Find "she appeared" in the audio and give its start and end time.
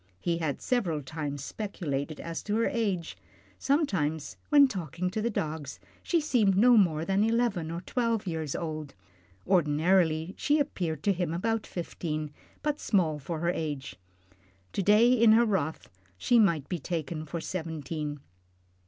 10.39-11.03